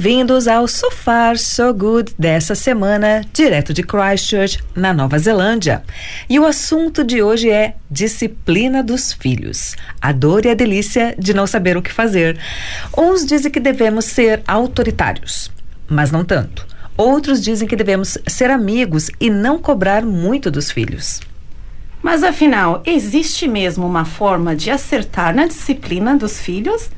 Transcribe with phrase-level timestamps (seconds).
[0.00, 5.82] Bem-vindos ao So Far So Good dessa semana, direto de Christchurch, na Nova Zelândia.
[6.30, 9.74] E o assunto de hoje é disciplina dos filhos.
[10.00, 12.38] A dor e a delícia de não saber o que fazer.
[12.96, 15.50] Uns dizem que devemos ser autoritários,
[15.88, 16.64] mas não tanto.
[16.96, 21.20] Outros dizem que devemos ser amigos e não cobrar muito dos filhos.
[22.00, 26.88] Mas afinal, existe mesmo uma forma de acertar na disciplina dos filhos?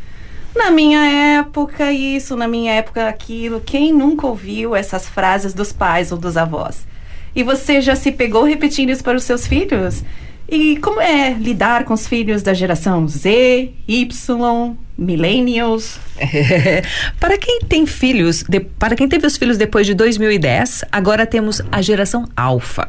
[0.54, 3.60] Na minha época, isso, na minha época, aquilo.
[3.60, 6.86] Quem nunca ouviu essas frases dos pais ou dos avós?
[7.34, 10.02] E você já se pegou repetindo isso para os seus filhos?
[10.48, 16.00] E como é lidar com os filhos da geração Z, Y, Millennials?
[17.20, 21.62] Para quem tem filhos, de, para quem teve os filhos depois de 2010, agora temos
[21.70, 22.88] a geração Alfa.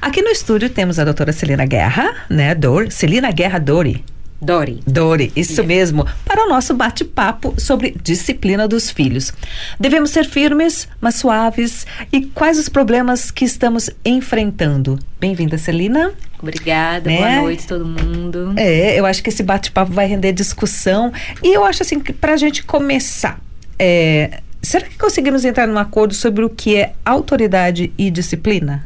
[0.00, 4.02] Aqui no estúdio temos a doutora Celina Guerra, né, Dor, Celina Guerra Dori.
[4.40, 4.80] Dori.
[4.86, 5.66] Dori, isso yeah.
[5.66, 9.32] mesmo, para o nosso bate-papo sobre disciplina dos filhos.
[9.80, 11.86] Devemos ser firmes, mas suaves.
[12.12, 14.98] E quais os problemas que estamos enfrentando?
[15.18, 16.12] Bem-vinda, Celina.
[16.40, 17.16] Obrigada, né?
[17.16, 18.52] boa noite todo mundo.
[18.56, 21.12] É, eu acho que esse bate-papo vai render discussão.
[21.42, 23.40] E eu acho assim que para a gente começar,
[23.78, 28.84] é, será que conseguimos entrar num acordo sobre o que é autoridade e disciplina?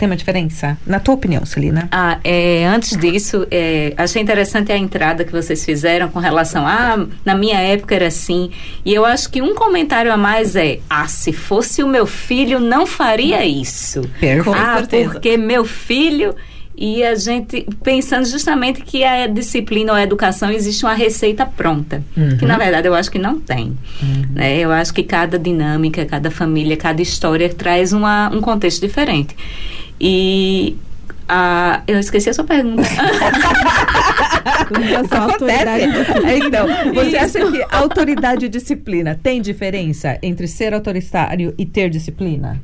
[0.00, 0.78] Tem uma diferença?
[0.86, 1.86] Na tua opinião, Celina?
[1.92, 6.94] Ah, é, antes disso, é, achei interessante a entrada que vocês fizeram com relação a,
[6.94, 8.50] ah, na minha época era assim.
[8.82, 12.58] E eu acho que um comentário a mais é, ah, se fosse o meu filho,
[12.58, 14.00] não faria isso.
[14.18, 14.56] Perfeito.
[14.56, 16.34] Ah, porque meu filho
[16.80, 22.02] e a gente pensando justamente que a disciplina ou a educação existe uma receita pronta,
[22.16, 22.38] uhum.
[22.38, 23.76] que na verdade eu acho que não tem.
[24.02, 24.24] Uhum.
[24.34, 24.56] Né?
[24.56, 29.36] Eu acho que cada dinâmica, cada família, cada história traz uma, um contexto diferente.
[30.00, 30.76] E
[31.28, 32.82] a, eu esqueci a sua pergunta.
[35.00, 35.86] Acontece.
[36.26, 41.90] É, então, você acha que autoridade e disciplina tem diferença entre ser autoritário e ter
[41.90, 42.60] disciplina?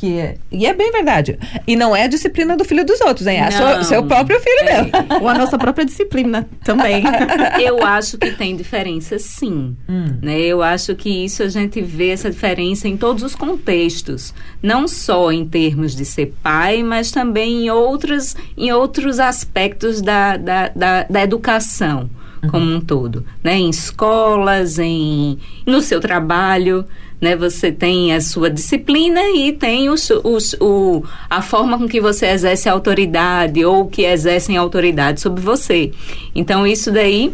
[0.00, 1.38] Que é, e é bem verdade.
[1.66, 3.38] E não é a disciplina do filho dos outros, hein?
[3.38, 4.82] É o seu próprio filho é.
[4.82, 4.92] mesmo.
[5.20, 7.04] Ou a nossa própria disciplina também.
[7.62, 9.76] Eu acho que tem diferença, sim.
[9.86, 10.16] Hum.
[10.22, 10.40] Né?
[10.40, 14.32] Eu acho que isso a gente vê essa diferença em todos os contextos.
[14.62, 20.38] Não só em termos de ser pai, mas também em outros, em outros aspectos da,
[20.38, 22.08] da, da, da educação
[22.48, 23.58] como um todo, né?
[23.58, 26.84] Em escolas, em no seu trabalho,
[27.20, 27.36] né?
[27.36, 32.26] Você tem a sua disciplina e tem os, os, o, a forma com que você
[32.26, 35.92] exerce autoridade ou que exercem autoridade sobre você.
[36.34, 37.32] Então, isso daí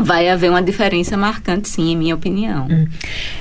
[0.00, 2.66] vai haver uma diferença marcante, sim, em minha opinião.
[2.70, 2.86] Hum.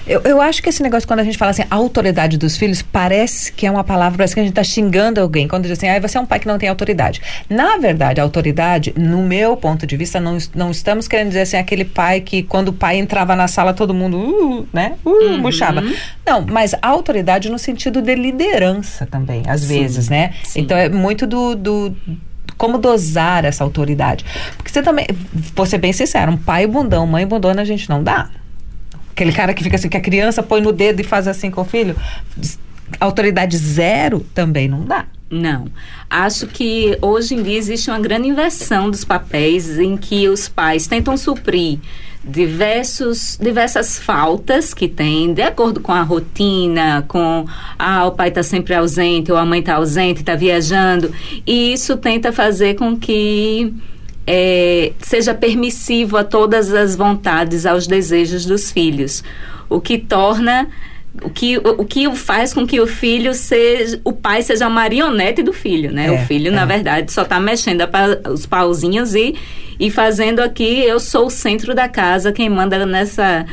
[0.06, 3.52] Eu, eu acho que esse negócio, quando a gente fala assim, autoridade dos filhos, parece
[3.52, 5.48] que é uma palavra, parece que a gente está xingando alguém.
[5.48, 7.22] Quando diz assim, ah, você é um pai que não tem autoridade.
[7.50, 11.58] Na verdade, a autoridade, no meu ponto de vista, não, não estamos querendo dizer assim,
[11.58, 15.38] aquele pai que quando o pai entrava na sala, todo mundo, uh, né, uh, uhum.
[15.40, 15.84] murchava.
[16.26, 20.34] Não, mas autoridade no sentido de liderança também, às sim, vezes, né?
[20.44, 20.62] Sim.
[20.62, 21.96] Então, é muito do, do
[22.58, 24.26] como dosar essa autoridade.
[24.58, 25.08] Porque você também,
[25.56, 28.30] vou ser bem sincero, um pai bundão, mãe bundona a gente não dá.
[29.12, 31.62] Aquele cara que fica assim, que a criança põe no dedo e faz assim com
[31.62, 31.96] o filho,
[33.00, 35.06] autoridade zero também não dá.
[35.30, 35.68] Não.
[36.10, 40.88] Acho que hoje em dia existe uma grande inversão dos papéis em que os pais
[40.88, 41.80] tentam suprir
[42.24, 47.46] diversos, diversas faltas que tem, de acordo com a rotina, com
[47.78, 51.14] ah, o pai está sempre ausente, ou a mãe está ausente, está viajando,
[51.46, 53.74] e isso tenta fazer com que
[54.28, 59.24] é, seja permissivo a todas as vontades, aos desejos dos filhos,
[59.70, 60.68] o que torna
[61.22, 64.70] o que, o, o, que faz com que o filho seja, o pai seja a
[64.70, 66.08] marionete do filho, né?
[66.08, 66.52] É, o filho, é.
[66.52, 67.82] na verdade, só está mexendo
[68.32, 69.36] os pauzinhos e,
[69.80, 73.46] e fazendo aqui, eu sou o centro da casa, quem manda nessa,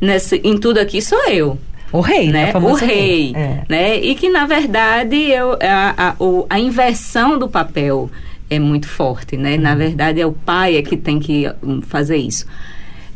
[0.00, 1.58] nessa, em tudo aqui sou eu.
[1.92, 2.52] O rei, né?
[2.56, 3.62] O rei, é.
[3.68, 3.96] né?
[3.98, 6.16] E que, na verdade, eu, a, a,
[6.50, 8.10] a inversão do papel
[8.50, 9.54] é muito forte, né?
[9.54, 9.60] Uhum.
[9.60, 12.46] Na verdade, é o pai é que tem que hum, fazer isso.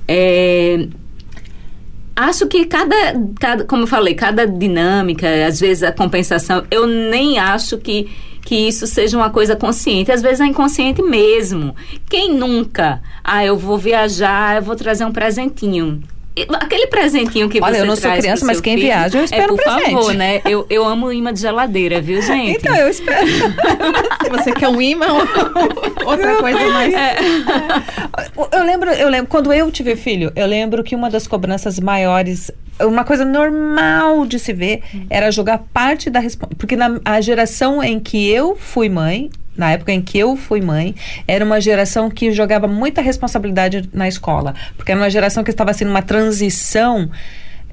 [0.07, 0.87] É,
[2.21, 2.97] Acho que cada,
[3.39, 8.11] cada, como eu falei, cada dinâmica, às vezes a compensação, eu nem acho que,
[8.43, 10.11] que isso seja uma coisa consciente.
[10.11, 11.77] Às vezes é inconsciente mesmo.
[12.11, 13.01] Quem nunca?
[13.23, 16.03] Ah, eu vou viajar, eu vou trazer um presentinho
[16.55, 19.23] aquele presentinho que Olha, você eu não sou traz criança, mas quem filho, viaja, eu
[19.23, 19.91] é, espero por um presente.
[19.93, 20.41] favor, né?
[20.45, 22.59] Eu, eu amo imã de geladeira, viu, gente?
[22.59, 23.27] Então, eu espero.
[23.27, 25.07] Se você quer um imã,
[26.05, 26.95] outra coisa mais.
[28.53, 32.51] Eu lembro, eu lembro, quando eu tive filho, eu lembro que uma das cobranças maiores,
[32.81, 36.59] uma coisa normal de se ver, era jogar parte da responsabilidade.
[36.59, 40.61] Porque na a geração em que eu fui mãe, na época em que eu fui
[40.63, 40.95] mãe,
[41.27, 44.55] era uma geração que jogava muita responsabilidade na escola.
[44.77, 47.11] Porque era uma geração que estava sendo uma transição.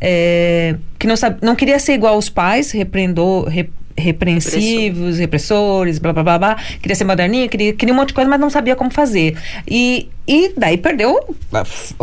[0.01, 6.13] é, que não, sabe, não queria ser igual aos pais, repreendou, rep- repreensivos, repressores, blá
[6.13, 6.55] blá blá blá.
[6.81, 9.37] Queria ser moderninho, queria, queria um monte de coisa, mas não sabia como fazer.
[9.67, 11.35] E, e daí perdeu.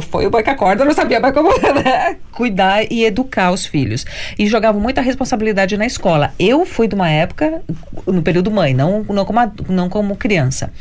[0.01, 4.05] Foi o boi que acorda, não sabia mais como né, cuidar e educar os filhos.
[4.39, 6.35] E jogava muita responsabilidade na escola.
[6.39, 7.63] Eu fui de uma época,
[8.07, 10.73] no período mãe, não, não, como, não como criança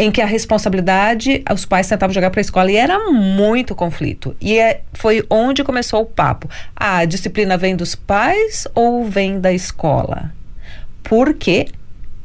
[0.00, 4.34] em que a responsabilidade os pais tentavam jogar para a escola e era muito conflito.
[4.40, 6.48] E é, foi onde começou o papo.
[6.74, 10.32] Ah, a disciplina vem dos pais ou vem da escola?
[11.02, 11.68] Por quê?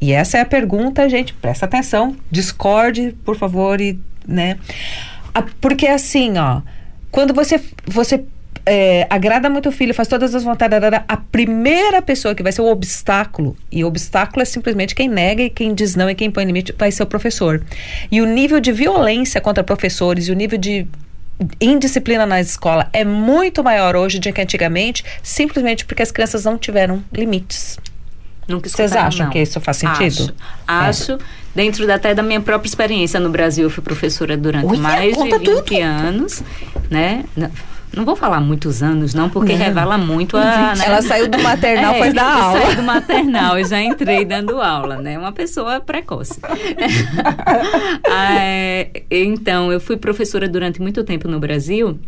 [0.00, 4.58] E essa é a pergunta, gente, presta atenção, discorde, por favor, e, né?
[5.60, 6.62] Porque assim, ó,
[7.10, 8.24] quando você você
[8.66, 10.76] é, agrada muito o filho, faz todas as vontades,
[11.06, 15.50] a primeira pessoa que vai ser o obstáculo, e obstáculo é simplesmente quem nega e
[15.50, 17.62] quem diz não e quem põe limite, vai ser o professor.
[18.10, 20.86] E o nível de violência contra professores e o nível de
[21.60, 26.58] indisciplina na escola é muito maior hoje do que antigamente, simplesmente porque as crianças não
[26.58, 27.78] tiveram limites.
[28.48, 29.32] Vocês acham não.
[29.32, 30.32] que isso faz sentido?
[30.66, 31.12] Acho.
[31.14, 31.18] Acho.
[31.54, 35.12] Dentro da- até da minha própria experiência no Brasil, eu fui professora durante Olha, mais
[35.12, 35.82] de conta 20 tudo.
[35.82, 36.42] anos,
[36.88, 37.24] né?
[37.36, 37.50] Não,
[37.96, 40.74] não vou falar muitos anos, não, porque revela muito a.
[40.76, 40.84] né?
[40.86, 42.60] Ela saiu do maternal, É, foi dar aula.
[42.60, 45.18] saí do maternal e já entrei dando aula, né?
[45.18, 46.38] Uma pessoa precoce.
[48.08, 51.98] É, então, eu fui professora durante muito tempo no Brasil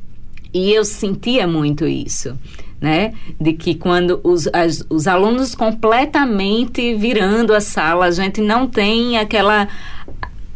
[0.53, 2.37] e eu sentia muito isso.
[2.81, 3.13] Né?
[3.41, 9.19] De que quando os, as- os alunos completamente virando a sala, a gente não tem
[9.19, 9.67] aquela.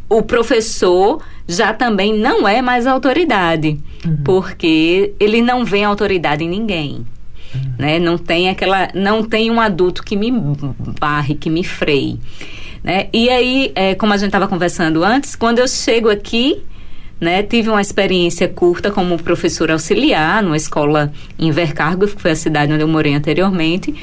[0.09, 3.77] O professor já também não é mais autoridade,
[4.25, 7.05] porque ele não vê autoridade em ninguém
[7.79, 7.99] né?
[7.99, 10.33] Não tem aquela, não tem um adulto que me
[10.99, 12.19] barre, que me freie,
[12.83, 13.09] né?
[13.13, 16.63] E aí, é, como a gente estava conversando antes, quando eu chego aqui,
[17.21, 17.43] né?
[17.43, 22.73] Tive uma experiência curta como professora auxiliar numa escola em Vercargo, que foi a cidade
[22.73, 23.95] onde eu morei anteriormente,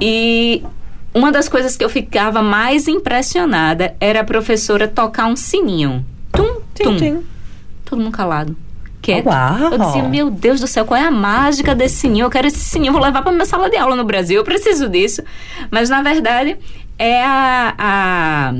[0.00, 0.62] e
[1.14, 6.04] uma das coisas que eu ficava mais impressionada era a professora tocar um sininho.
[6.32, 6.96] Tum, tum.
[6.96, 7.22] Tim, tim.
[7.84, 8.67] Todo mundo calado.
[9.00, 9.26] Quieto.
[9.26, 9.72] Uau!
[9.72, 12.26] Eu dizia, meu Deus do céu, qual é a mágica desse sininho?
[12.26, 14.88] Eu quero esse sininho, vou levar para minha sala de aula no Brasil, eu preciso
[14.88, 15.22] disso.
[15.70, 16.56] Mas, na verdade,
[16.98, 18.54] é a- a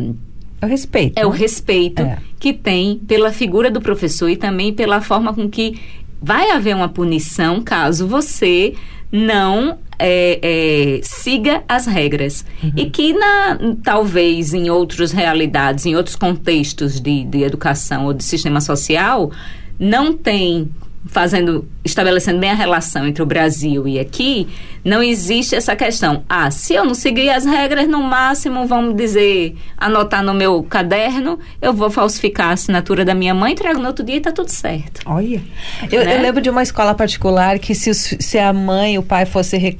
[0.62, 1.18] Eu respeito.
[1.18, 2.18] é o respeito É.
[2.38, 5.80] que tem pela figura do professor e também pela forma com que
[6.22, 8.74] vai haver uma punição caso você
[9.10, 12.44] não é, é, siga as regras.
[12.76, 18.22] E que na, talvez em outras realidades, em outros contextos de, de educação ou de
[18.22, 19.32] sistema social,
[19.78, 20.68] não tem
[21.06, 24.46] fazendo estabelecendo bem a relação entre o Brasil e aqui,
[24.84, 26.22] não existe essa questão.
[26.28, 31.38] Ah, se eu não seguir as regras, no máximo, vamos dizer, anotar no meu caderno,
[31.62, 34.50] eu vou falsificar a assinatura da minha mãe, trago no outro dia e tá tudo
[34.50, 35.00] certo.
[35.06, 35.42] Olha.
[35.90, 36.16] Eu, Né?
[36.16, 39.78] eu lembro de uma escola particular que se, se a mãe e o pai fosse.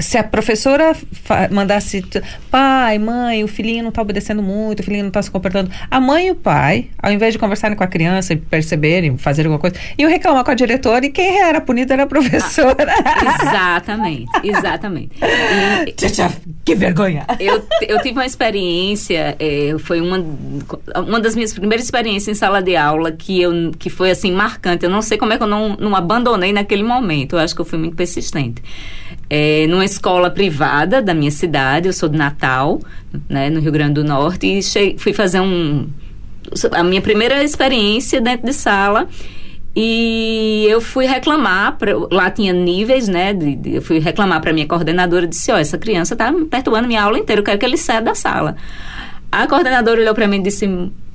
[0.00, 0.96] Se a professora
[1.50, 2.04] mandasse,
[2.50, 5.70] pai, mãe, o filhinho não está obedecendo muito, o filhinho não está se comportando.
[5.90, 9.42] A mãe e o pai, ao invés de conversarem com a criança e perceberem, fazer
[9.42, 12.94] alguma coisa, iam reclamar com a diretora e quem era punida era a professora.
[13.42, 15.12] Exatamente, exatamente.
[15.86, 16.30] E, Tchá,
[16.64, 17.26] que vergonha.
[17.38, 20.24] eu, eu tive uma experiência, é, foi uma,
[20.96, 24.84] uma das minhas primeiras experiências em sala de aula que, eu, que foi assim marcante.
[24.84, 27.36] Eu não sei como é que eu não, não abandonei naquele momento.
[27.36, 28.62] Eu acho que eu fui muito persistente.
[29.32, 32.80] É, numa escola privada da minha cidade, eu sou de Natal,
[33.28, 35.86] né, no Rio Grande do Norte, e che- fui fazer um.
[36.72, 39.06] A minha primeira experiência dentro de sala.
[39.76, 43.32] E eu fui reclamar, pra, lá tinha níveis, né?
[43.32, 46.88] de- de- eu fui reclamar para minha coordenadora e disse: Ó, essa criança tá perturbando
[46.88, 48.56] minha aula inteira, eu quero que ele saia da sala.
[49.30, 50.68] A coordenadora olhou para mim e disse: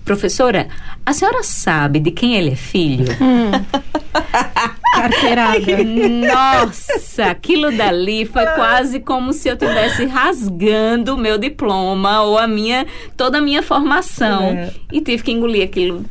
[0.05, 0.67] Professora,
[1.05, 3.05] a senhora sabe de quem ele é filho?
[5.09, 5.83] Carteirada.
[6.65, 12.47] Nossa, aquilo dali foi quase como se eu tivesse rasgando o meu diploma ou a
[12.47, 12.85] minha
[13.15, 14.69] toda a minha formação É.
[14.91, 16.05] e tive que engolir aquilo.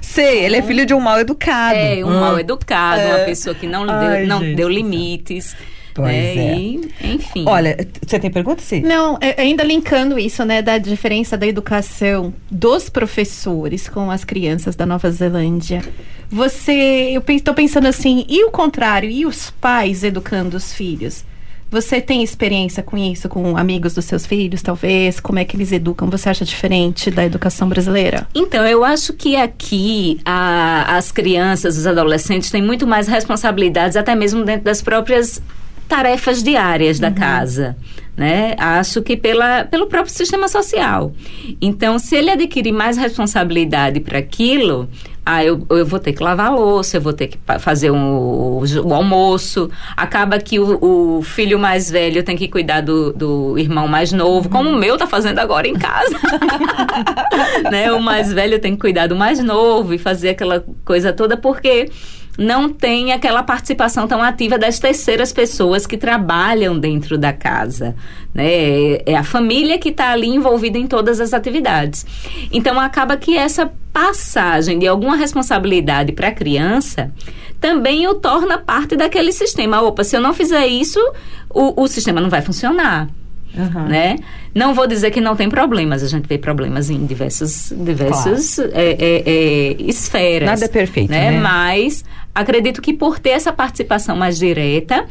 [0.00, 1.78] Sei, ele é filho de um mal educado.
[1.78, 2.20] É, um Hum.
[2.20, 3.24] mal educado, uma É.
[3.24, 5.56] pessoa que não, Ai, deu, não gente deu limites.
[6.02, 6.52] Pois né?
[6.52, 6.58] é.
[6.58, 7.44] E, enfim.
[7.46, 7.76] Olha,
[8.06, 8.80] você tem pergunta, sim?
[8.80, 14.76] Não, é- ainda linkando isso, né, da diferença da educação dos professores com as crianças
[14.76, 15.82] da Nova Zelândia.
[16.30, 21.24] Você, eu estou pensando assim, e o contrário, e os pais educando os filhos?
[21.68, 25.18] Você tem experiência com isso, com amigos dos seus filhos, talvez?
[25.18, 26.08] Como é que eles educam?
[26.10, 28.28] Você acha diferente da educação brasileira?
[28.34, 34.14] Então, eu acho que aqui a- as crianças, os adolescentes têm muito mais responsabilidades, até
[34.14, 35.42] mesmo dentro das próprias
[35.88, 37.76] tarefas diárias da casa.
[38.16, 38.54] Né?
[38.58, 41.12] Acho que pela, pelo próprio sistema social.
[41.60, 44.88] Então, se ele adquirir mais responsabilidade para aquilo,
[45.24, 48.16] ah, eu, eu vou ter que lavar a louça, eu vou ter que fazer um-
[48.16, 49.68] o, o almoço.
[49.94, 54.48] Acaba que o, o filho mais velho tem que cuidar do, do irmão mais novo,
[54.48, 56.16] como o meu tá fazendo agora em casa.
[57.70, 57.92] né?
[57.92, 61.90] O mais velho tem que cuidar do mais novo e fazer aquela coisa toda, porque
[62.38, 67.94] não tem aquela participação tão ativa das terceiras pessoas que trabalham dentro da casa.
[68.34, 69.00] Né?
[69.06, 72.06] É- a família que está ali envolvida em todas as atividades.
[72.52, 77.10] Então, acaba que essa passagem de alguma responsabilidade para a criança
[77.60, 79.80] também o torna parte daquele sistema.
[79.80, 81.00] Opa, se eu não fizer isso,
[81.48, 83.08] o, o sistema não vai funcionar
[83.88, 84.16] né?
[84.56, 88.96] Não vou dizer que não tem problemas, a gente vê problemas em diversas, diversas é,
[88.98, 90.48] é, é, esferas.
[90.48, 91.30] Nada é perfeito, né?
[91.30, 92.02] Mas
[92.34, 95.04] acredito que por ter essa participação mais direta,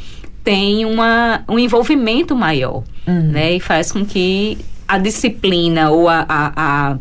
[0.43, 3.31] tem uma, um envolvimento maior, Uhum.
[3.33, 3.53] né?
[3.53, 6.97] E faz com que a disciplina ou a, a, a,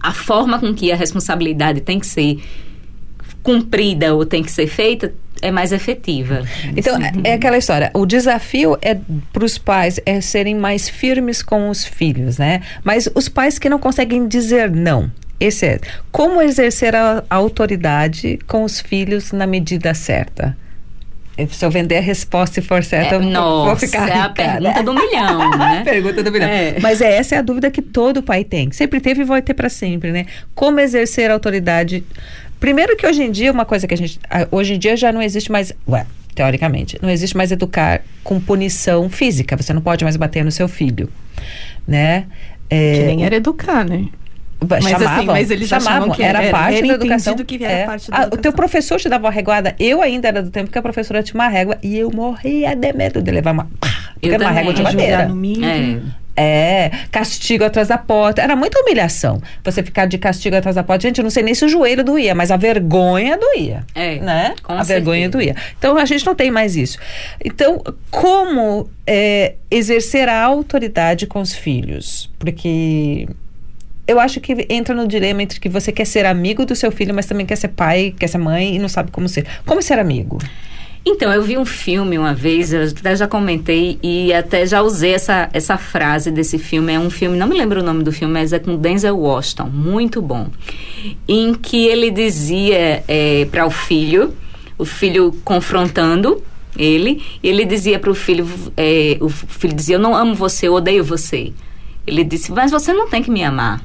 [0.00, 2.42] a forma com que a responsabilidade tem que ser
[3.42, 5.12] cumprida ou tem que ser feita
[5.42, 6.42] é mais efetiva.
[6.76, 7.90] Então, é- é aquela história.
[7.94, 8.96] O desafio é
[9.32, 12.62] para os pais é serem mais firmes com os filhos, né?
[12.84, 15.10] Mas os pais que não conseguem dizer não.
[15.38, 20.56] Esse é como exercer a, a autoridade com os filhos na medida certa.
[21.50, 24.12] Se eu vender a resposta e for certa, É, eu vou- nossa, vou ficar é
[24.12, 24.82] a rica, pergunta né?
[24.82, 25.82] do milhão, né?
[25.84, 26.48] pergunta do milhão.
[26.48, 26.76] É.
[26.80, 28.72] Mas é, essa é a dúvida que todo pai tem.
[28.72, 30.24] Sempre teve e vai ter para sempre, né?
[30.54, 32.02] Como exercer a autoridade.
[32.60, 34.18] Primeiro que hoje em dia, uma coisa que a gente.
[34.50, 35.72] Hoje em dia já não existe mais.
[35.88, 39.56] Ué, teoricamente, não existe mais educar com punição física.
[39.56, 41.08] Você não pode mais bater no seu filho.
[41.86, 42.26] Né?
[42.68, 44.06] É, Que nem era educar, né?
[44.68, 47.32] Mas, chamavam, assim, mas eles chamavam, achavam que era, era- parte era da educação.
[47.34, 47.84] entendido que era É.
[47.84, 48.52] parte da Ah, O teu educação.
[48.52, 49.76] professor te dava uma reguada.
[49.78, 52.92] Eu ainda era do tempo que a professora tinha uma régua e eu morria de
[52.94, 53.64] medo de levar uma.
[53.78, 55.28] Pá, porque Eu uma régua de madeira.
[55.28, 55.64] no milho.
[55.64, 56.00] É.
[56.36, 58.42] É, castigo atrás da porta.
[58.42, 59.40] Era muita humilhação.
[59.64, 61.02] Você ficar de castigo atrás da porta.
[61.02, 63.84] Gente, eu não sei nem se o joelho doía, mas a vergonha doía.
[63.94, 64.54] É, né?
[64.62, 65.54] com a vergonha certeza.
[65.54, 65.56] doía.
[65.78, 66.98] Então a gente não tem mais isso.
[67.44, 72.30] Então, como é, exercer a autoridade com os filhos?
[72.38, 73.26] Porque
[74.06, 77.14] eu acho que entra no dilema entre que você quer ser amigo do seu filho,
[77.14, 79.46] mas também quer ser pai, quer ser mãe e não sabe como ser.
[79.64, 80.38] Como ser amigo?
[81.08, 85.14] Então, eu vi um filme uma vez, eu até já comentei e até já usei
[85.14, 86.92] essa, essa frase desse filme.
[86.92, 89.70] É um filme, não me lembro o nome do filme, mas é com Denzel Washington,
[89.72, 90.48] muito bom.
[91.28, 93.04] Em que ele dizia
[93.52, 94.34] para o filho,
[94.76, 96.42] o filho confrontando
[96.76, 100.66] ele, e ele dizia para o filho, é, o filho dizia, eu não amo você,
[100.66, 101.52] eu odeio você.
[102.04, 103.80] Ele disse, mas você não tem que me amar.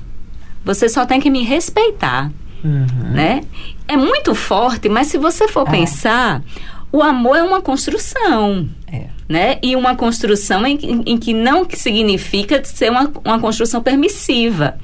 [0.66, 2.32] Você só tem que me respeitar
[2.64, 3.42] né?
[3.88, 5.72] É muito forte, mas se você for É.
[5.72, 6.44] pensar,
[6.92, 8.68] o amor é uma construção.
[8.92, 9.06] É.
[9.28, 9.58] Né?
[9.64, 14.78] E uma construção em, em- que não significa ser uma, uma construção permissiva.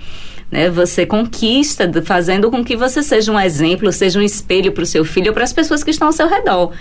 [0.49, 0.69] Né?
[0.69, 5.03] Você conquista fazendo com que você seja um exemplo, seja um espelho para o seu
[5.03, 6.71] filho ou para as pessoas que estão ao seu redor.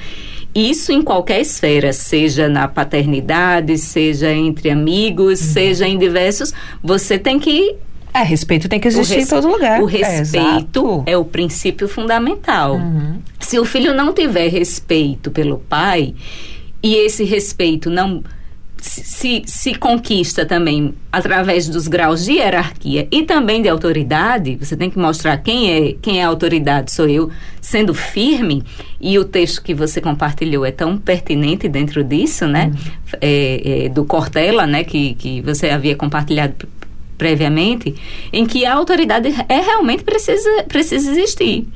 [0.55, 5.47] Isso em qualquer esfera, seja na paternidade, seja entre amigos, Uhum.
[5.53, 6.53] seja em diversos,
[6.83, 7.75] você tem que
[8.21, 9.83] É, respeito tem que existir em todo lugar.
[9.83, 11.03] O É, respeito exato.
[11.07, 12.81] é, o princípio fundamental.
[13.39, 16.15] Se o filho não tiver respeito pelo pai
[16.83, 18.23] e esse respeito não
[18.79, 24.91] se, se, conquista também através dos graus de hierarquia e também de autoridade, você tem
[24.91, 27.31] que mostrar quem é quem é a autoridade, sou eu,
[27.61, 28.63] sendo firme,
[29.01, 32.73] e o texto que você compartilhou é tão pertinente dentro disso, né?
[33.21, 34.85] É, é, do Cortella, né?
[34.85, 36.55] Que, que você havia compartilhado
[37.17, 37.95] previamente,
[38.33, 41.67] em que a autoridade é realmente precisa, precisa existir,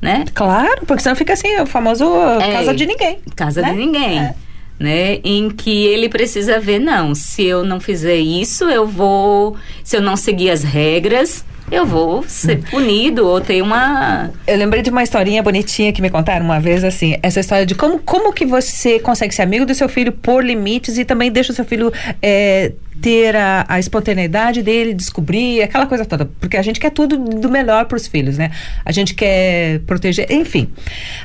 [0.00, 0.24] né?
[0.34, 2.04] Claro, porque senão fica assim, o famoso
[2.40, 2.52] É.
[2.52, 3.18] casa de ninguém.
[3.34, 3.70] casa né?
[3.72, 4.18] de ninguém.
[4.18, 4.34] É.
[4.78, 5.20] Né?
[5.22, 9.56] Em que ele precisa ver, não, se eu não fizer isso, eu vou.
[9.84, 14.30] Se eu não seguir as regras, eu vou ser punido ou ter uma.
[14.46, 17.74] Eu lembrei de uma historinha bonitinha que me contaram uma vez, assim, essa história de
[17.74, 21.52] como, como que você consegue ser amigo do seu filho por limites e também deixa
[21.52, 26.24] o seu filho é, ter a, a espontaneidade dele, descobrir, aquela coisa toda.
[26.24, 28.50] Porque a gente quer tudo do melhor para os filhos, né?
[28.84, 30.68] A gente quer proteger, enfim.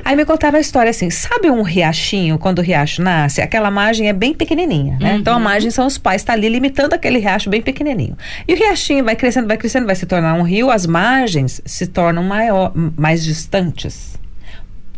[0.04, 3.40] Aí me contaram a história assim: sabe um riachinho, quando o riacho nasce?
[3.40, 5.14] Aquela margem é bem pequenininha, né?
[5.16, 5.42] Então a Uhum.
[5.44, 8.16] margem são os pais, tá ali limitando aquele riacho bem pequenininho.
[8.46, 11.86] E o riachinho vai crescendo, vai crescendo, vai se tornar um rio, as margens se
[11.86, 14.18] tornam maior, mais distantes.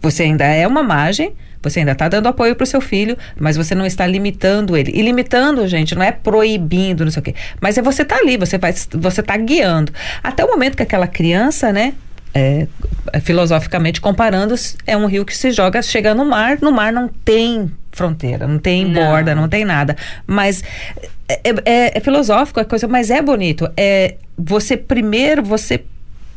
[0.00, 3.57] Você ainda é uma margem, você ainda está dando apoio para o seu filho, mas
[3.57, 4.92] você não está limitando ele.
[4.95, 7.35] E limitando, gente, não é proibindo, não sei o quê.
[7.61, 9.92] Mas é você tá ali, você vai, você tá guiando.
[10.23, 11.95] Até o momento que aquela criança, né?
[12.35, 12.66] é,
[13.21, 14.54] filosoficamente comparando,
[14.87, 16.59] é um rio que se joga, chega no mar.
[16.61, 18.95] No mar não tem fronteira, não tem Não.
[18.95, 19.97] borda, não tem nada.
[20.26, 20.64] Mas
[21.28, 23.69] é, é- é filosófico a coisa, mas é bonito.
[23.76, 25.85] É você primeiro você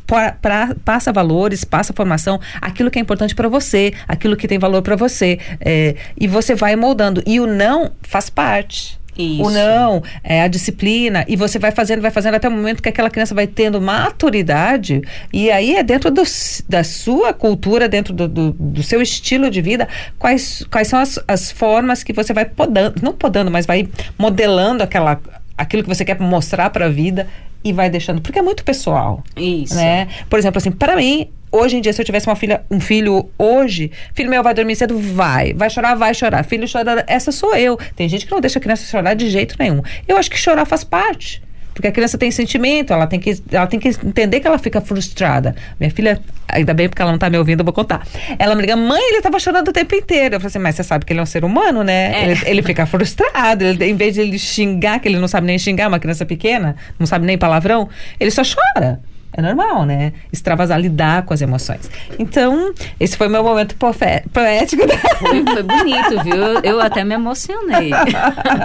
[0.06, 4.58] pa- pra- passa valores, passa formação, aquilo que é importante para você, aquilo que tem
[4.58, 7.22] valor para você, é, e você vai moldando.
[7.26, 8.98] E o não faz parte.
[9.18, 9.44] Isso.
[9.44, 12.88] O não, é a disciplina, e você vai fazendo, vai fazendo até o momento que
[12.90, 15.00] aquela criança vai tendo maturidade,
[15.32, 16.22] e aí é dentro do
[16.68, 21.18] da sua cultura, dentro do, do, do seu estilo de vida, quais, quais são as,
[21.26, 25.18] as formas que você vai podando, não podando, mas vai modelando aquela,
[25.56, 27.26] aquilo que você quer mostrar para a vida
[27.66, 29.74] e vai deixando, porque é muito pessoal Isso.
[29.74, 30.06] né?
[30.30, 33.28] Por exemplo, assim, para mim, hoje em dia, se eu tivesse uma filha, um filho
[33.36, 35.52] hoje, filho meu vai dormir cedo, vai.
[35.52, 36.44] Vai chorar, vai chorar.
[36.44, 37.76] Filho chora, essa sou eu.
[37.96, 39.82] Tem gente que não deixa a criança chorar de jeito nenhum.
[40.06, 41.42] Eu acho que chorar faz parte.
[41.76, 44.80] Porque a criança tem sentimento, ela tem, que, ela tem que entender que ela fica
[44.80, 45.54] frustrada.
[45.78, 46.18] Minha filha,
[46.48, 48.06] ainda bem porque ela não tá me ouvindo, eu vou contar.
[48.38, 50.36] Ela me liga, mãe, ele tava chorando o tempo inteiro.
[50.36, 52.14] Eu falei assim, mas você sabe que ele é um ser humano, né?
[52.14, 52.30] É.
[52.30, 53.62] Ele, ele fica frustrado.
[53.62, 56.76] Ele, em vez de ele xingar, que ele não sabe nem xingar, uma criança pequena,
[56.98, 58.98] não sabe nem palavrão, ele só chora.
[59.36, 60.14] É normal, né?
[60.32, 61.90] Extravasar, lidar com as emoções.
[62.18, 64.86] Então, esse foi meu momento poético.
[64.86, 66.36] da- Foi, foi bonito, viu?
[66.36, 67.90] Eu, eu até me emocionei.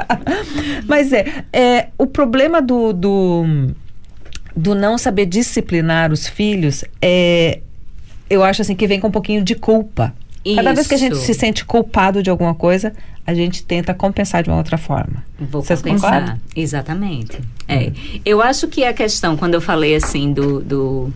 [0.88, 3.46] Mas é, é o problema do, do,
[4.56, 7.60] do não saber disciplinar os filhos é.
[8.30, 10.14] Eu acho assim que vem com um pouquinho de culpa.
[10.56, 11.26] Cada vez que a gente Isso.
[11.26, 12.94] se sente culpado de alguma coisa,
[13.28, 15.24] a gente tenta compensar de uma outra forma.
[15.40, 16.12] Vou Vocês compensar.
[16.22, 16.42] concordam?
[16.56, 17.40] Exatamente.
[17.68, 17.92] É.
[18.26, 20.60] Eu acho que a questão, quando eu falei assim do.
[20.62, 21.14] do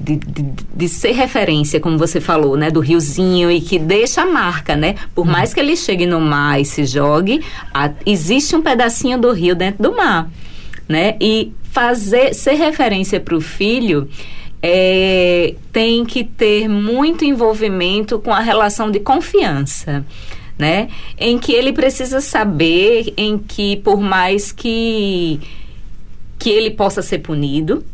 [0.00, 2.68] de, de- de ser referência, como você falou, né?
[2.68, 4.96] Do riozinho e que deixa a marca, né?
[5.14, 7.40] Por mais que ele chegue no mar e se jogue,
[7.72, 10.28] a- existe um pedacinho do rio dentro do mar,
[10.88, 11.14] né?
[11.20, 14.08] E fazer, ser referência para o filho
[14.66, 20.04] é, tem que ter muito envolvimento com a relação de confiança
[20.58, 20.88] né?
[21.18, 25.40] Em que ele precisa saber em que por mais que
[26.38, 27.84] que ele possa ser punido,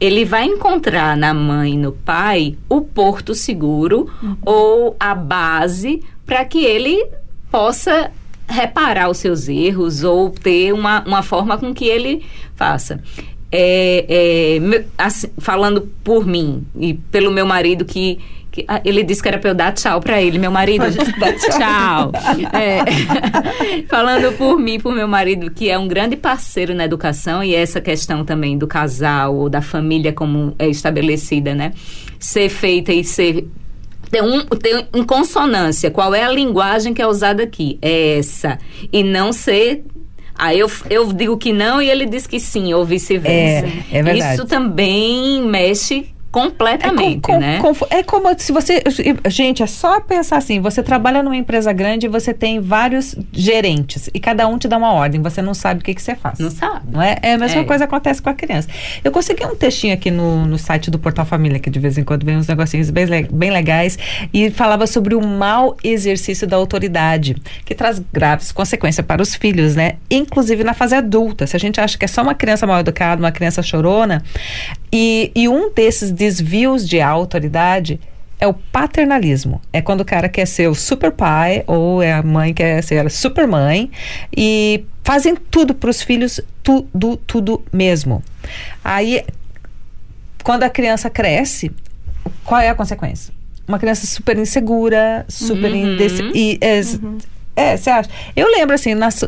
[0.00, 4.10] ele vai encontrar na mãe e no pai o porto seguro
[4.44, 7.06] ou a base para que ele
[7.50, 8.10] possa
[8.48, 12.24] reparar os seus erros ou ter uma, uma forma com que ele
[12.56, 13.00] faça.
[13.54, 18.18] É, é, me- assim, falando por mim e pelo meu marido que,
[18.50, 20.84] que- ah, ele disse que era para eu dar tchau para ele, meu marido.
[20.90, 22.12] tchau.
[22.52, 27.54] É, falando por mim, por meu marido, que é um grande parceiro na educação e
[27.54, 31.72] essa questão também do casal ou da família como é estabelecida, né?
[32.18, 33.46] Ser feita e ser
[34.10, 35.90] tem um, tem em consonância.
[35.90, 37.78] Qual é a linguagem que é usada aqui?
[37.80, 38.58] É essa.
[38.92, 39.84] E não ser.
[40.42, 43.72] Aí eu, eu digo que não e ele diz que sim, ou vice-versa.
[43.92, 44.34] É, é verdade.
[44.34, 47.58] Isso também mexe completamente, com- com- né?
[47.60, 48.82] confu- é como se você.
[49.28, 54.08] Gente, é só pensar assim: você trabalha numa empresa grande e você tem vários gerentes
[54.14, 56.38] e cada um te dá uma ordem, você não sabe o que, que você faz.
[56.38, 56.80] Não sabe.
[56.90, 57.16] Não é?
[57.22, 57.64] É a mesma É.
[57.64, 58.68] coisa que acontece com a criança.
[59.04, 62.04] Eu consegui um textinho aqui no, no site do Portal Família, que de vez em
[62.04, 63.98] quando vem uns negocinhos bem, bem legais,
[64.32, 69.76] e falava sobre o mau exercício da autoridade, que traz graves consequências para os filhos,
[69.76, 69.94] né?
[70.10, 71.46] Inclusive na fase adulta.
[71.46, 74.22] Se a gente acha que é só uma criança mal educada, uma criança chorona,
[74.94, 77.98] e, e um desses desvios de autoridade
[78.38, 79.60] é o paternalismo.
[79.72, 82.80] É quando o cara quer ser o super pai ou é a mãe que quer
[82.82, 83.90] ser a super mãe
[84.36, 88.22] e fazem tudo para os filhos, tudo, tudo mesmo.
[88.84, 89.24] Aí,
[90.44, 91.72] quando a criança cresce,
[92.44, 93.34] qual é a consequência?
[93.66, 95.92] Uma criança super insegura, super Uhum.
[95.92, 96.80] indeci- e, é,
[97.56, 98.10] é, você acha?
[98.36, 99.24] Eu lembro assim, nas-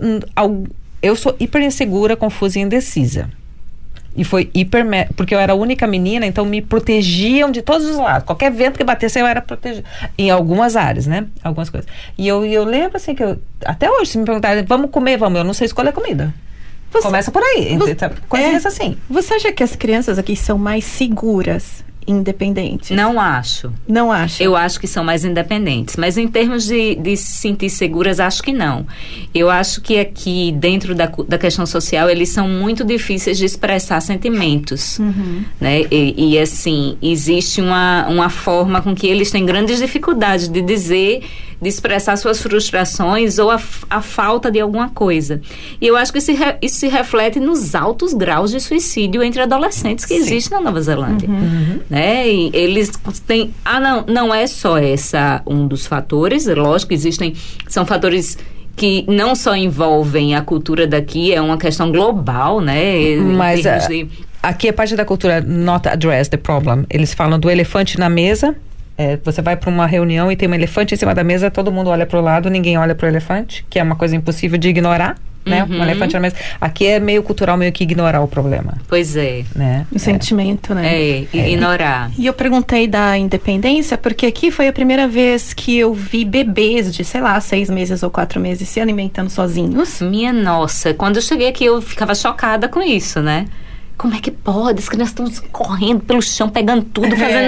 [1.03, 3.29] eu sou hiper insegura, confusa e indecisa.
[4.17, 4.85] E foi hiper.
[5.17, 8.25] Porque eu era a única menina, então me protegiam de todos os lados.
[8.25, 9.85] Qualquer vento que batesse, eu era protegida.
[10.17, 11.27] Em algumas áreas, né?
[11.43, 11.89] Algumas coisas.
[12.17, 13.39] E eu, eu lembro assim que eu.
[13.65, 16.33] Até hoje, se me perguntarem, vamos comer, vamos, eu não sei escolher comida.
[16.93, 17.77] Você- Começa por aí.
[17.77, 17.97] você-
[18.29, 18.71] Começa é.
[18.71, 18.97] assim.
[19.11, 22.91] Você acha que as crianças aqui são mais seguras independentes?
[22.91, 23.73] Não acho.
[23.87, 24.43] Não acha?
[24.43, 25.97] Eu acho que são mais independentes.
[25.97, 28.87] Mas em termos de, de se sentir seguras, acho que não.
[29.35, 34.01] Eu acho que aqui, dentro da, da questão social, eles são muito difíceis de expressar
[34.01, 34.99] sentimentos.
[35.61, 35.83] Né?
[35.91, 41.23] E, e, assim, existe uma, uma forma com que eles têm grandes dificuldades de dizer,
[41.61, 45.41] de expressar suas frustrações ou a, f- a falta de alguma coisa.
[45.81, 49.41] E eu acho que isso, re- isso se reflete nos altos graus de suicídio entre
[49.43, 51.29] adolescentes que existem na Nova Zelândia
[51.89, 52.29] né?
[52.29, 52.91] E eles
[53.27, 53.53] têm.
[53.65, 57.35] Ah, não, não é só essa um dos fatores, é lógico, existem.
[57.69, 58.37] São fatores
[58.77, 63.17] que não só envolvem a cultura daqui, é uma questão global, né?
[63.37, 64.09] Mas de-
[64.43, 66.85] aqui é parte da cultura not address the problem.
[66.91, 68.55] Eles falam do elefante na mesa.
[68.97, 71.73] É, você vai para uma reunião e tem um elefante em cima da mesa, todo
[71.73, 74.57] mundo olha para o lado, ninguém olha para o elefante, que é uma coisa impossível
[74.57, 75.65] de ignorar, né?
[75.65, 75.79] Uhum.
[75.79, 76.37] Um elefante na mesa.
[76.61, 79.45] Aqui é meio cultural, meio que ignorar o problema, Pois é.
[79.55, 79.87] né?
[79.93, 80.95] O sentimento, né?
[80.95, 82.11] É, ignorar.
[82.17, 86.95] E eu perguntei da independência porque aqui foi a primeira vez que eu vi bebês
[86.95, 90.01] de, sei lá, seis meses ou quatro meses se alimentando sozinhos.
[90.01, 93.47] Minha nossa, quando eu cheguei aqui eu ficava chocada com isso, né?
[93.97, 94.81] Como é que pode?
[94.81, 97.47] As crianças estão correndo pelo chão, pegando tudo, fazendo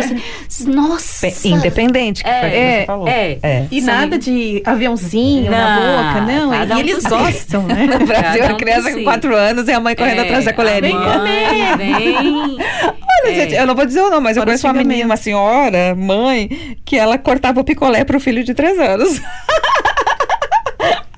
[0.48, 0.70] assim.
[0.72, 1.26] Nossa!
[1.28, 3.08] Pe- Independente, que foi o que É, você falou.
[3.08, 3.38] é.
[3.42, 3.66] é.
[3.70, 3.98] E Sabe?
[3.98, 6.54] nada de aviãozinho na Não, boca, não.
[6.54, 7.86] E um eles gostam, né?
[7.98, 9.02] No Brasil, a criança com.
[9.04, 10.96] 4 anos e a mãe correndo É, atrás da colherinha.
[10.98, 12.16] a mãe vem.
[12.58, 13.34] Olha, É.
[13.34, 16.76] gente, eu não vou dizer o nome, mas eu conheço uma menina, uma senhora, mãe,
[16.84, 19.20] que ela cortava o picolé pro filho de 3 anos.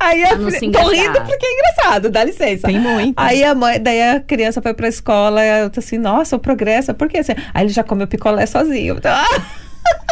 [0.00, 2.66] Aí a filha, tô rindo porque é engraçado, dá licença.
[2.68, 3.14] Tem muito.
[3.16, 6.94] Aí a mãe, daí a criança foi pra escola, eu tô assim, nossa, o progresso,
[6.94, 7.18] por quê?
[7.18, 8.96] Assim, Aí ele já comeu picolé sozinho.
[8.96, 9.42] Então, ah,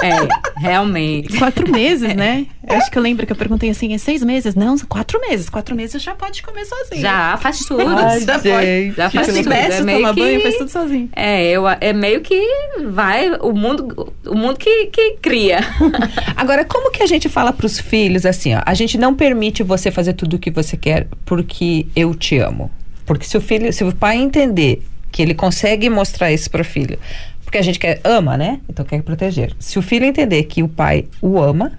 [0.02, 0.28] É,
[0.60, 1.38] realmente.
[1.38, 2.46] Quatro meses, né?
[2.68, 4.54] Eu acho que eu lembro que eu perguntei assim, é seis meses?
[4.54, 5.48] Não, são quatro meses.
[5.48, 7.00] Quatro meses já pode comer sozinho.
[7.00, 7.82] Já faz tudo.
[7.88, 8.90] Ai, já gente, pode.
[8.96, 9.48] Já faz tudo.
[9.48, 11.08] veste, É meio toma que- banho, faz tudo sozinho.
[11.16, 12.40] É, eu, é meio que
[12.90, 15.60] vai o mundo, o mundo que, que cria.
[16.36, 19.90] Agora, como que a gente fala pros filhos assim, ó, a gente não permite você
[19.90, 22.70] fazer tudo o que você quer porque eu te amo.
[23.06, 26.98] Porque se o filho, se o pai entender que ele consegue mostrar isso pro filho,
[27.46, 28.60] porque a gente quer ama, né?
[28.68, 29.54] Então quer proteger.
[29.58, 31.72] Se o filho entender que o pai o ama,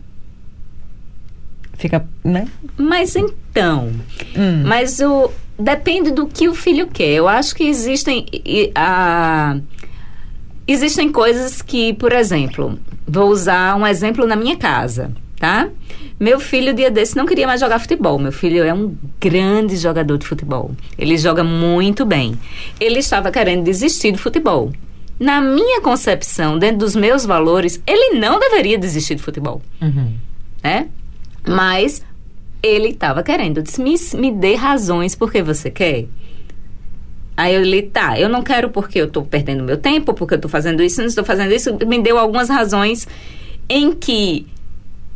[1.77, 2.47] fica, né?
[2.77, 3.91] Mas então,
[4.35, 4.63] Hum.
[4.65, 7.09] mas o depende do que o filho quer.
[7.09, 8.25] Eu acho que existem
[8.73, 9.57] a
[10.67, 15.69] existem coisas que, por exemplo, vou usar um exemplo na minha casa, tá?
[16.19, 18.17] Meu filho, dia desse, não queria mais jogar futebol.
[18.17, 20.71] Meu filho é um grande jogador de futebol.
[20.97, 22.33] Ele joga muito bem.
[22.79, 24.71] Ele estava querendo desistir do futebol.
[25.19, 30.13] Na minha concepção, dentro dos meus valores, ele não deveria desistir do futebol Uhum.
[30.63, 30.87] né?
[31.47, 32.03] Mas
[32.61, 33.57] ele estava querendo.
[33.57, 36.05] Eu disse, me, me dê razões porque você quer.
[37.35, 40.39] Aí eu li, tá, eu não quero porque eu tô perdendo meu tempo, porque eu
[40.39, 41.77] tô fazendo isso, não estou fazendo isso.
[41.85, 43.07] Me deu algumas razões
[43.69, 44.47] em que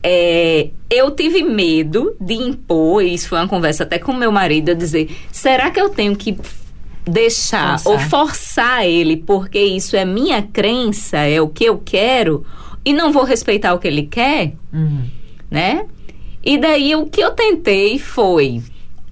[0.04, 4.70] é, eu tive medo de impor, e isso foi uma conversa até com meu marido,
[4.70, 6.38] eu dizer, será que eu tenho que
[7.06, 7.92] deixar Forçar.
[7.94, 12.46] ou forçar ele porque isso é minha crença, é o que eu quero,
[12.86, 14.54] e não vou respeitar o que ele quer?
[14.74, 15.04] Uhum.
[15.50, 15.86] né?
[16.44, 18.62] E daí o que eu tentei foi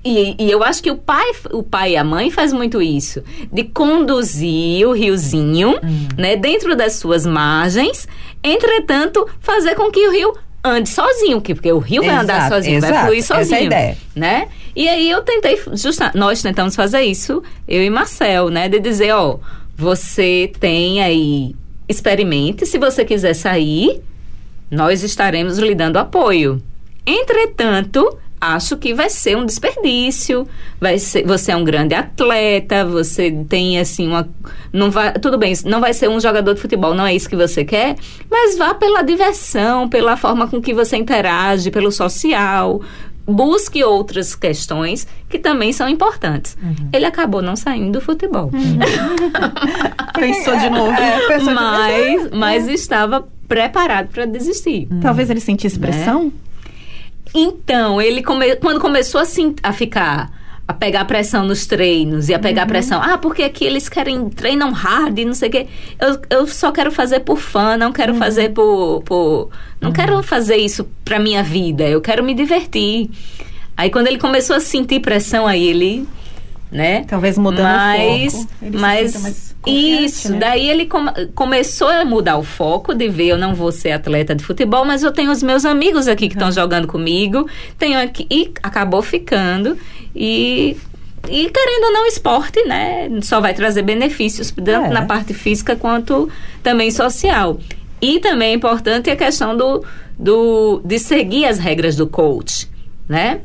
[0.04, 3.22] e, e eu acho que o pai, o pai e a mãe faz muito isso,
[3.52, 5.76] de conduzir o riozinho,
[6.18, 8.08] né, dentro das suas margens,
[8.42, 12.56] entretanto, fazer com que o rio ande sozinho, que- porque o rio vai andar Exato,
[12.56, 13.06] sozinho, vai exato.
[13.06, 13.98] fluir Essa é a sozinho, ideia.
[14.16, 14.48] né?
[14.80, 19.12] E aí eu tentei, justa, nós tentamos fazer isso, eu e Marcel, né, de dizer,
[19.12, 19.38] ó,
[19.76, 21.54] você tem aí,
[21.90, 24.02] experimente, se você quiser sair,
[24.72, 26.64] nós estaremos lhe dando apoio.
[27.06, 30.48] Entretanto, acho que vai ser um desperdício.
[30.80, 34.30] Vai ser, você é um grande atleta, você tem assim uma
[34.72, 37.36] não vai, tudo bem, não vai ser um jogador de futebol, não é isso que
[37.36, 37.96] você quer,
[38.30, 42.82] mas vá pela diversão, pela forma com que você interage, pelo social.
[43.30, 46.58] Busque outras questões que também são importantes.
[46.92, 48.50] Ele acabou não saindo do futebol.
[50.14, 50.92] Pensou de novo.
[50.92, 54.88] É, pensou- mas, mas estava preparado para desistir.
[55.02, 56.32] Talvez ele sentisse pressão.
[57.34, 60.32] Então, ele come- quando começou assim, a ficar
[60.70, 64.72] a pegar pressão nos treinos e a pegar pressão, ah, porque aqui eles querem treinam
[64.72, 65.68] hard e não sei o quê.
[66.00, 69.50] Eu, eu só quero fazer por fã, não quero fazer por, por
[69.82, 73.10] não quero fazer isso pra minha vida, eu quero me divertir.
[73.76, 76.08] Aí quando ele começou a sentir pressão aí ele,
[76.72, 77.04] né?
[77.08, 78.50] Talvez mudando mas, o foco.
[78.62, 80.38] Ele se mas confiante, isso, né?
[80.40, 84.34] daí ele come- começou a mudar o foco de ver, eu não vou ser atleta
[84.36, 88.26] de futebol, mas eu tenho os meus amigos aqui que estão jogando comigo, tenho aqui
[88.30, 89.78] e acabou ficando
[90.16, 90.78] e
[91.30, 93.10] e querendo ou não, esporte, né?
[93.22, 94.90] Só vai trazer benefícios, tanto É.
[94.90, 96.30] na parte física quanto
[96.64, 97.60] também social.
[98.02, 99.84] E também é importante a questão do,
[100.18, 102.70] do, de seguir as regras do coach,
[103.08, 103.42] né?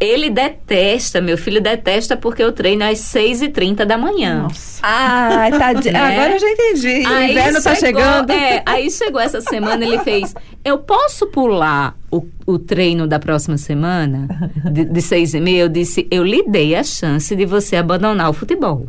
[0.00, 4.42] Ele detesta, meu filho detesta porque eu treino às 6h30 da manhã.
[4.42, 4.80] Nossa.
[4.82, 5.72] Ah, tá.
[5.72, 5.98] de- Né?
[5.98, 7.02] Agora eu já entendi.
[7.04, 8.30] o Aí inverno tá chegou- chegando.
[8.30, 10.32] É, aí chegou essa semana, ele fez.
[10.64, 14.28] Eu posso pular o, o treino da próxima semana,
[14.72, 15.62] de, de seis e meia?
[15.62, 18.86] Eu disse, eu lhe dei a chance de você abandonar o futebol.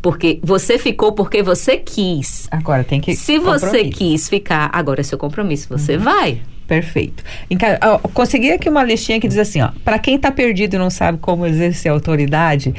[0.00, 2.46] Porque você ficou porque você quis.
[2.50, 3.14] Agora tem que.
[3.16, 3.82] Se você.
[3.82, 3.90] Uhum.
[3.90, 6.40] quis ficar, agora é seu compromisso, você vai.
[6.68, 7.24] Perfeito.
[8.14, 11.16] Consegui aqui uma listinha que diz assim, ó, para quem tá perdido e não sabe
[11.18, 12.74] como exercer autoridade,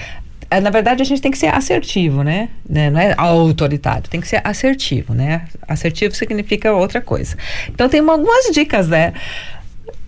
[0.51, 2.49] é, na verdade a gente tem que ser assertivo, né?
[2.69, 2.89] Né?
[2.91, 5.41] Não é autoritário, tem que ser assertivo, né?
[5.67, 7.35] Assertivo significa outra coisa.
[7.67, 9.13] Então tem uma- algumas dicas, né?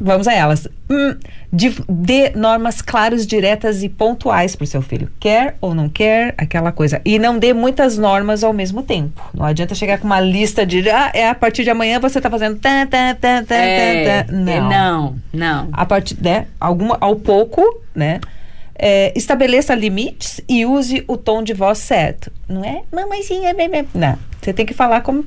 [0.03, 0.67] Vamos a elas.
[0.89, 1.15] Hum,
[1.53, 5.11] de- dê normas claras, diretas e pontuais para o seu filho.
[5.19, 6.99] Quer ou não quer, aquela coisa.
[7.05, 9.21] E não dê muitas normas ao mesmo tempo.
[9.33, 10.89] Não adianta chegar com uma lista de.
[10.89, 12.59] Ah, é a partir de amanhã você está fazendo.
[13.49, 14.31] É, tá.
[14.33, 14.51] Não.
[14.51, 15.69] é, não, não.
[15.71, 16.47] A partir, né?
[16.59, 17.61] Alguma, ao pouco,
[17.95, 18.19] né?
[18.83, 22.31] É, estabeleça limites e use o tom de voz certo.
[22.49, 22.81] Não é?
[22.91, 23.85] Mamãezinha, bebê.
[23.93, 24.17] Não.
[24.41, 25.23] Você tem que falar como.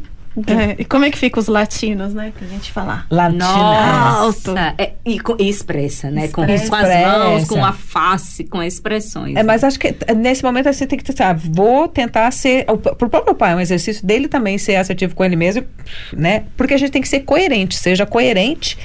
[0.49, 2.33] É, e como é que fica os latinos, né?
[2.37, 3.07] Pra gente falar.
[3.11, 3.39] Latina.
[3.47, 6.27] Nossa, é, e, com- e expressa, né?
[6.29, 7.09] Com, com as Expressa.
[7.19, 9.37] mãos, com a face, com expressões.
[9.37, 12.77] É, mas acho que eh, nesse momento você tem que pensar, vou tentar ser, o-
[12.77, 15.65] pro próprio pai, é um exercício dele também ser assertivo com ele mesmo,
[16.13, 16.45] né?
[16.57, 18.77] Porque a gente tem que ser coerente, seja coerente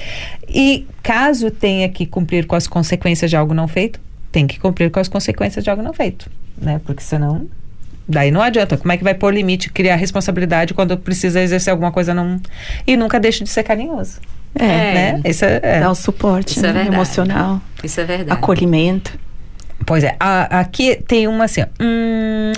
[0.48, 4.90] e caso tenha que cumprir com as consequências de algo não feito, tem que cumprir
[4.90, 6.80] com as consequências de algo não feito, né?
[6.84, 7.48] Porque senão
[8.10, 8.76] daí não adianta.
[8.76, 12.40] Como é que vai pôr limite, criar responsabilidade quando precisa exercer alguma coisa não
[12.86, 14.18] e nunca deixe de ser carinhoso,
[14.58, 14.64] É.
[14.64, 14.92] É.
[14.94, 15.20] né?
[15.24, 15.80] Isso é, é.
[15.80, 16.94] Dar o suporte Isso é né, verdade.
[16.96, 18.30] emocional, Isso é verdade.
[18.32, 19.18] acolhimento.
[19.86, 22.52] Pois é, a- aqui tem uma assim, ó, hum,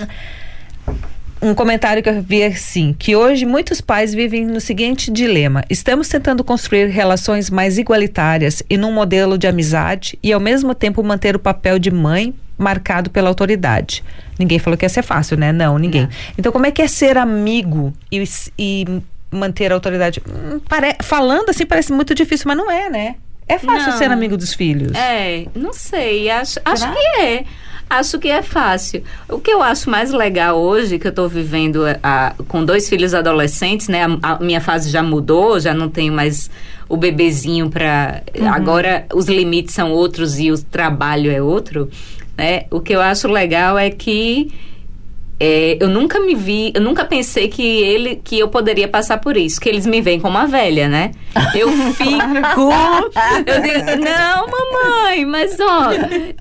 [1.41, 6.07] um comentário que eu vi assim, que hoje muitos pais vivem no seguinte dilema: estamos
[6.07, 11.35] tentando construir relações mais igualitárias e num modelo de amizade e ao mesmo tempo manter
[11.35, 14.03] o papel de mãe marcado pela autoridade.
[14.37, 15.51] Ninguém falou que ia ser fácil, né?
[15.51, 16.03] Não, ninguém.
[16.03, 16.09] Não.
[16.37, 18.23] Então, como é que é ser amigo e,
[18.57, 18.85] e
[19.31, 20.21] manter a autoridade?
[20.27, 23.15] Hum, pare- falando assim parece muito difícil, mas não é, né?
[23.47, 23.97] É fácil Não.
[23.97, 24.93] ser amigo dos filhos.
[24.97, 26.29] É, não sei.
[26.29, 27.43] Acho, acho que é.
[27.89, 29.03] Acho que é fácil.
[29.29, 33.13] O que eu acho mais legal hoje, que eu estou vivendo ah, com dois filhos
[33.13, 34.05] adolescentes, né?
[34.23, 36.49] A, a minha fase já mudou, já não tenho mais
[36.87, 38.23] o bebezinho para.
[38.51, 41.89] Agora os limites são outros e o trabalho é outro.
[42.37, 42.65] Né?
[42.71, 44.51] O que eu acho legal é que
[45.45, 49.35] é, eu nunca me vi, eu nunca pensei que ele, que eu poderia passar por
[49.35, 51.11] isso, que eles me veem como uma velha, né?
[51.55, 52.71] Eu fico,
[53.45, 55.89] eu digo, não, mamãe, mas ó,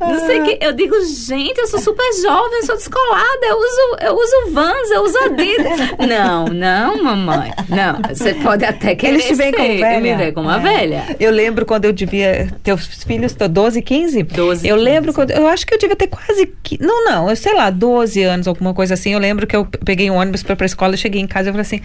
[0.07, 3.57] não sei o que, eu digo, gente, eu sou super jovem, eu sou descolada, eu
[3.59, 5.81] uso, eu uso Vans, eu uso Adidas.
[6.09, 10.01] Não, não, mamãe, não, você pode até querer Eles te veem como velha?
[10.01, 10.61] me veem como uma É.
[10.61, 11.17] velha.
[11.19, 12.49] Eu lembro quando eu devia.
[12.63, 14.23] Teus filhos estão 12, 15?
[14.23, 14.85] 12, Eu 15.
[14.91, 15.31] lembro quando.
[15.31, 16.53] Eu acho que eu devia ter quase.
[16.81, 19.13] Não, não, eu sei lá, 12 anos, alguma coisa assim.
[19.13, 21.49] Eu lembro que eu peguei um ônibus pra ir pra escola e cheguei em casa
[21.49, 21.81] e falei assim: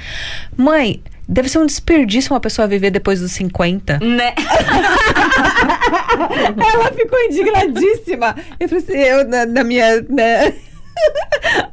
[0.55, 1.01] mãe.
[1.29, 3.99] Deve ser um desperdício uma pessoa viver depois dos 50.
[3.99, 4.33] Né?
[6.73, 8.33] Ela ficou indignadíssima.
[8.57, 10.01] Eu falei assim, eu na, na minha.
[10.03, 10.53] Né?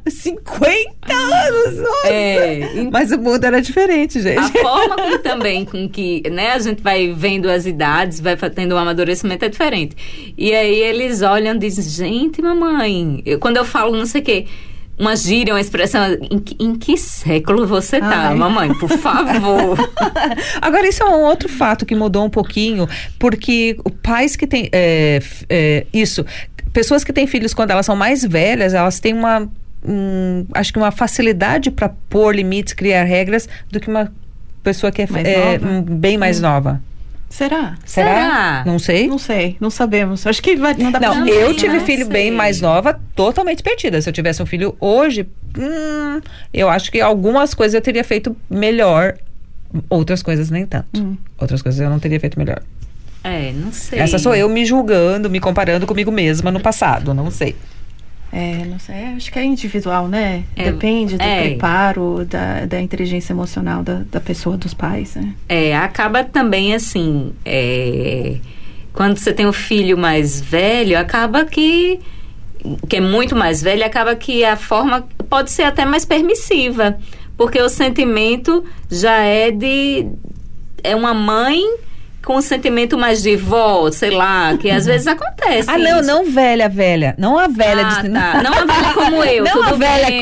[0.07, 1.77] 50 anos!
[1.79, 2.07] nossa!
[2.07, 4.37] É, Mas o mundo era diferente, gente.
[4.37, 8.77] A forma também com que né, a gente vai vendo as idades, vai tendo um
[8.77, 9.95] amadurecimento é diferente.
[10.37, 14.23] E aí eles olham e dizem, gente, mamãe, eu- quando eu falo não sei o
[14.23, 14.45] quê,
[14.97, 18.35] uma gíria, uma expressão, em, que- em que século você tá, Ai.
[18.35, 18.73] mamãe?
[18.75, 19.77] Por favor.
[20.61, 22.87] Agora, isso é um outro fato que mudou um pouquinho,
[23.19, 24.69] porque o pais que têm.
[24.71, 26.25] é, é, isso.
[26.71, 29.49] Pessoas que têm filhos quando elas são mais velhas, elas têm uma.
[29.85, 34.11] um, acho que uma facilidade para pôr limites, criar regras, do que uma
[34.63, 36.81] pessoa que é, é, bem mais nova.
[37.29, 37.75] Será?
[37.85, 38.63] Será?
[38.65, 39.07] Não sei.
[39.07, 40.25] Não sei, não sabemos.
[40.25, 42.31] Acho que vai, não dá pra Não, Também, eu tive não filho bem sei.
[42.31, 44.01] mais nova, totalmente perdida.
[44.01, 46.21] Se eu tivesse um filho hoje, hum,
[46.53, 49.17] eu acho que algumas coisas eu teria feito melhor,
[49.89, 51.01] outras coisas nem tanto.
[51.01, 51.17] Hum.
[51.37, 52.61] Outras coisas eu não teria feito melhor.
[53.23, 53.99] É, não sei.
[53.99, 57.55] Essa sou eu me julgando, me comparando comigo mesma no passado, não sei.
[58.37, 58.95] É, não sei.
[58.95, 60.43] é, Acho que é individual, né?
[60.57, 61.41] É, Depende do é.
[61.43, 65.33] preparo, da, da inteligência emocional da, da pessoa, dos pais, né?
[65.47, 67.31] É, acaba também assim.
[67.45, 68.35] é,
[68.91, 71.97] quando você tem um filho mais velho, acaba que.
[72.89, 76.97] que é muito mais velho, acaba que a forma pode ser até mais permissiva.
[77.37, 80.07] Porque o sentimento já é de.
[80.83, 81.61] É uma mãe
[82.25, 85.69] com um sentimento mais de vó, sei lá, que às vezes acontece.
[85.69, 86.07] Ah, não, isso.
[86.07, 87.15] não velha, velha.
[87.17, 87.85] Não a velha.
[87.87, 88.09] Ah, de...
[88.09, 88.41] tá.
[88.43, 89.43] Não a velha como eu.
[89.45, 90.19] Não tudo a velha bem,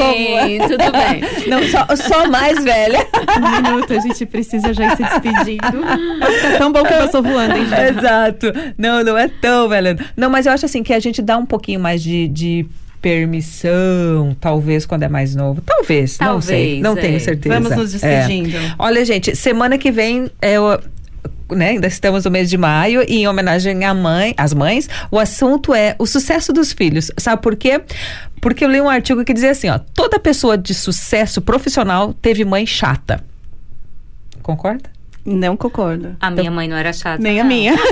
[0.59, 1.23] como- Tudo bem.
[1.49, 3.07] Não, só, só mais velha.
[3.37, 5.59] Um minuto, a gente precisa já ir se despedindo.
[5.61, 7.97] Tá tão bom que passou voando, hein, gente?
[7.99, 8.47] Exato.
[8.77, 9.97] Não, não é tão velha.
[10.17, 12.65] Não, mas eu acho assim que a gente dá um pouquinho mais de, de
[13.01, 15.61] permissão, talvez quando é mais novo.
[15.61, 16.81] Talvez, não sei.
[16.81, 17.01] Talvez, Não é.
[17.01, 17.55] tenho certeza.
[17.59, 18.55] Vamos nos despedindo.
[18.57, 18.75] É.
[18.77, 20.79] Olha, gente, semana que vem é o
[21.51, 25.19] né, ainda estamos no mês de maio e em homenagem à mãe, às mães, o
[25.19, 27.11] assunto é o sucesso dos filhos.
[27.17, 27.81] Sabe por quê?
[28.41, 32.43] Porque eu li um artigo que dizia assim, ó, toda pessoa de sucesso profissional teve
[32.45, 33.23] mãe chata.
[34.41, 34.92] Concorda?
[35.25, 36.17] Não concordo.
[36.19, 37.21] A minha mãe não era chata.
[37.21, 37.49] Nem a não.
[37.49, 37.73] minha.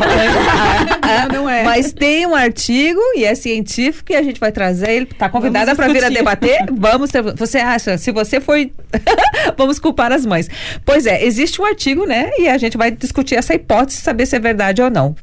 [1.03, 1.63] Ah, não é.
[1.63, 5.05] Mas tem um artigo e é científico e a gente vai trazer ele.
[5.07, 6.59] Tá convidada para vir a debater?
[6.71, 7.11] Vamos.
[7.11, 7.97] ter- Você acha?
[7.97, 8.71] Se você foi,
[9.57, 10.47] vamos culpar as mães.
[10.85, 12.31] Pois é, existe um artigo, né?
[12.37, 15.15] E a gente vai discutir essa hipótese, saber se é verdade ou não.